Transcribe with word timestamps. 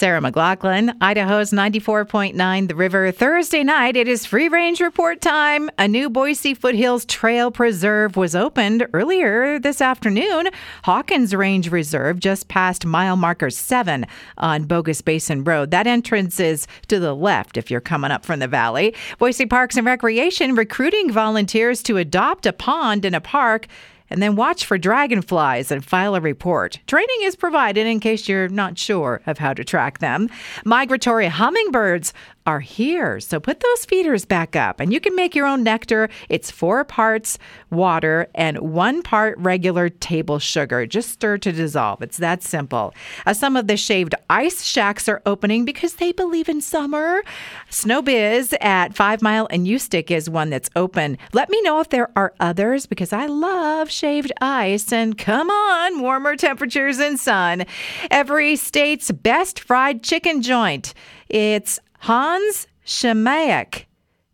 Sarah 0.00 0.22
McLaughlin, 0.22 0.94
Idaho's 1.02 1.50
94.9 1.50 2.68
The 2.68 2.74
River. 2.74 3.12
Thursday 3.12 3.62
night, 3.62 3.96
it 3.96 4.08
is 4.08 4.24
free 4.24 4.48
range 4.48 4.80
report 4.80 5.20
time. 5.20 5.68
A 5.76 5.86
new 5.86 6.08
Boise 6.08 6.54
Foothills 6.54 7.04
Trail 7.04 7.50
Preserve 7.50 8.16
was 8.16 8.34
opened 8.34 8.86
earlier 8.94 9.58
this 9.58 9.82
afternoon. 9.82 10.48
Hawkins 10.84 11.34
Range 11.34 11.70
Reserve, 11.70 12.18
just 12.18 12.48
past 12.48 12.86
mile 12.86 13.16
marker 13.16 13.50
7 13.50 14.06
on 14.38 14.64
Bogus 14.64 15.02
Basin 15.02 15.44
Road. 15.44 15.70
That 15.70 15.86
entrance 15.86 16.40
is 16.40 16.66
to 16.88 16.98
the 16.98 17.14
left 17.14 17.58
if 17.58 17.70
you're 17.70 17.82
coming 17.82 18.10
up 18.10 18.24
from 18.24 18.40
the 18.40 18.48
valley. 18.48 18.94
Boise 19.18 19.44
Parks 19.44 19.76
and 19.76 19.84
Recreation 19.86 20.54
recruiting 20.54 21.12
volunteers 21.12 21.82
to 21.82 21.98
adopt 21.98 22.46
a 22.46 22.54
pond 22.54 23.04
in 23.04 23.12
a 23.12 23.20
park 23.20 23.66
and 24.10 24.20
then 24.20 24.36
watch 24.36 24.66
for 24.66 24.76
dragonflies 24.76 25.70
and 25.70 25.84
file 25.84 26.14
a 26.14 26.20
report. 26.20 26.78
Training 26.86 27.22
is 27.22 27.36
provided 27.36 27.86
in 27.86 28.00
case 28.00 28.28
you're 28.28 28.48
not 28.48 28.78
sure 28.78 29.22
of 29.26 29.38
how 29.38 29.54
to 29.54 29.64
track 29.64 29.98
them. 30.00 30.28
Migratory 30.64 31.28
hummingbirds 31.28 32.12
are 32.46 32.60
here. 32.60 33.20
So 33.20 33.38
put 33.38 33.60
those 33.60 33.84
feeders 33.84 34.24
back 34.24 34.56
up 34.56 34.80
and 34.80 34.92
you 34.92 35.00
can 35.00 35.14
make 35.14 35.34
your 35.34 35.46
own 35.46 35.62
nectar. 35.62 36.08
It's 36.28 36.50
four 36.50 36.84
parts 36.84 37.38
water 37.70 38.28
and 38.34 38.58
one 38.58 39.02
part 39.02 39.38
regular 39.38 39.88
table 39.88 40.38
sugar. 40.38 40.86
Just 40.86 41.10
stir 41.10 41.38
to 41.38 41.52
dissolve. 41.52 42.02
It's 42.02 42.16
that 42.16 42.42
simple. 42.42 42.94
Uh, 43.26 43.34
some 43.34 43.56
of 43.56 43.66
the 43.66 43.76
shaved 43.76 44.14
ice 44.28 44.64
shacks 44.64 45.08
are 45.08 45.22
opening 45.26 45.64
because 45.64 45.94
they 45.94 46.12
believe 46.12 46.48
in 46.48 46.60
summer. 46.60 47.22
Snowbiz 47.70 48.54
at 48.60 48.94
Five 48.94 49.22
Mile 49.22 49.46
and 49.50 49.66
Ustick 49.66 50.10
is 50.10 50.28
one 50.28 50.50
that's 50.50 50.70
open. 50.74 51.18
Let 51.32 51.50
me 51.50 51.60
know 51.62 51.80
if 51.80 51.90
there 51.90 52.10
are 52.16 52.34
others 52.40 52.86
because 52.86 53.12
I 53.12 53.26
love 53.26 53.90
shaved 53.90 54.32
ice. 54.40 54.92
And 54.92 55.16
come 55.16 55.50
on, 55.50 56.00
warmer 56.00 56.36
temperatures 56.36 56.98
and 56.98 57.18
sun. 57.18 57.64
Every 58.10 58.56
state's 58.56 59.10
best 59.10 59.60
fried 59.60 60.02
chicken 60.02 60.42
joint. 60.42 60.94
It's 61.28 61.78
Hans 62.00 62.66
Shemayak 62.86 63.84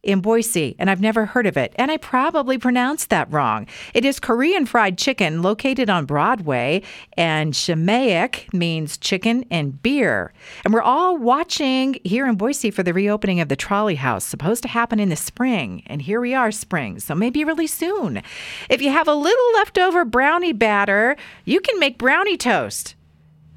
in 0.05 0.21
Boise, 0.21 0.77
and 0.79 0.89
I've 0.89 1.01
never 1.01 1.27
heard 1.27 1.47
of 1.47 1.57
it, 1.57 1.73
and 1.75 1.91
I 1.91 1.97
probably 1.97 2.59
pronounced 2.59 3.11
that 3.11 3.31
wrong. 3.33 3.67
It 3.93 4.05
is 4.05 4.21
Korean 4.21 4.65
fried 4.65 4.97
chicken 4.97 5.43
located 5.43 5.91
on 5.91 6.05
Broadway, 6.05 6.83
and 7.15 7.53
Shemayak 7.53 8.55
means 8.55 8.97
chicken 8.97 9.45
and 9.51 9.83
beer. 9.83 10.33
And 10.65 10.73
we're 10.73 10.81
all 10.81 11.19
watching 11.19 11.99
here 12.05 12.29
in 12.29 12.37
Boise 12.37 12.71
for 12.71 12.85
the 12.85 12.95
reopening 12.95 13.41
of 13.41 13.49
the 13.49 13.57
trolley 13.57 13.97
house, 13.97 14.25
supposed 14.25 14.63
to 14.63 14.69
happen 14.69 15.01
in 15.01 15.09
the 15.09 15.17
spring, 15.17 15.83
and 15.87 16.01
here 16.03 16.21
we 16.21 16.35
are, 16.35 16.53
spring, 16.53 17.01
so 17.01 17.17
maybe 17.17 17.43
really 17.43 17.67
soon. 17.67 18.23
If 18.71 18.81
you 18.81 18.91
have 18.91 19.09
a 19.09 19.15
little 19.15 19.53
leftover 19.55 20.05
brownie 20.05 20.53
batter, 20.53 21.17
you 21.45 21.61
can 21.61 21.81
make 21.81 21.99
brownie 21.99 22.37
toast. 22.37 22.96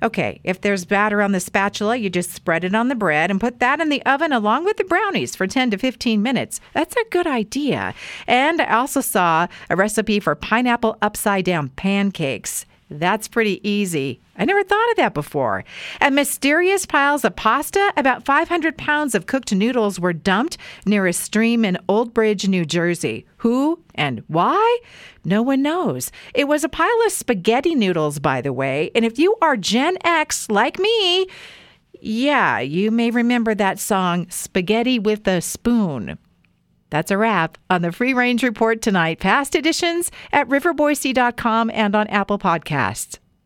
Okay, 0.01 0.39
if 0.43 0.61
there's 0.61 0.85
batter 0.85 1.21
on 1.21 1.33
the 1.33 1.39
spatula, 1.39 1.97
you 1.97 2.09
just 2.09 2.31
spread 2.31 2.63
it 2.63 2.73
on 2.73 2.87
the 2.87 2.95
bread 2.95 3.29
and 3.29 3.39
put 3.39 3.59
that 3.59 3.81
in 3.81 3.89
the 3.89 4.05
oven 4.05 4.31
along 4.31 4.65
with 4.65 4.77
the 4.77 4.83
brownies 4.85 5.35
for 5.35 5.45
10 5.45 5.71
to 5.71 5.77
15 5.77 6.21
minutes. 6.21 6.61
That's 6.73 6.95
a 6.95 7.09
good 7.09 7.27
idea. 7.27 7.93
And 8.25 8.61
I 8.61 8.75
also 8.75 9.01
saw 9.01 9.47
a 9.69 9.75
recipe 9.75 10.19
for 10.19 10.35
pineapple 10.35 10.97
upside 11.01 11.45
down 11.45 11.69
pancakes. 11.69 12.65
That's 12.91 13.27
pretty 13.27 13.67
easy. 13.67 14.19
I 14.35 14.45
never 14.45 14.63
thought 14.63 14.91
of 14.91 14.97
that 14.97 15.13
before. 15.13 15.63
And 15.99 16.15
mysterious 16.15 16.85
piles 16.85 17.23
of 17.23 17.35
pasta, 17.35 17.93
about 17.95 18.25
500 18.25 18.77
pounds 18.77 19.13
of 19.13 19.27
cooked 19.27 19.53
noodles 19.53 19.99
were 19.99 20.13
dumped 20.13 20.57
near 20.85 21.05
a 21.05 21.13
stream 21.13 21.65
in 21.65 21.77
Old 21.87 22.13
Bridge, 22.13 22.47
New 22.47 22.65
Jersey. 22.65 23.27
Who 23.37 23.79
and 23.99 24.23
why? 24.27 24.79
No 25.23 25.43
one 25.43 25.61
knows. 25.61 26.11
It 26.33 26.47
was 26.47 26.63
a 26.63 26.69
pile 26.69 27.05
of 27.05 27.11
spaghetti 27.11 27.75
noodles, 27.75 28.17
by 28.17 28.41
the 28.41 28.53
way. 28.53 28.89
And 28.95 29.05
if 29.05 29.19
you 29.19 29.35
are 29.41 29.57
Gen 29.57 29.97
X 30.03 30.49
like 30.49 30.79
me, 30.79 31.27
yeah, 32.01 32.59
you 32.59 32.89
may 32.89 33.11
remember 33.11 33.53
that 33.53 33.77
song, 33.77 34.27
Spaghetti 34.29 34.97
with 34.97 35.27
a 35.27 35.41
Spoon. 35.41 36.17
That's 36.89 37.11
a 37.11 37.17
wrap 37.17 37.57
on 37.69 37.81
the 37.81 37.91
Free 37.91 38.13
Range 38.13 38.41
Report 38.41 38.81
tonight. 38.81 39.19
Past 39.19 39.53
editions 39.53 40.09
at 40.31 40.47
riverboise.com 40.47 41.69
and 41.71 41.95
on 41.95 42.07
Apple 42.07 42.39
Podcasts. 42.39 43.19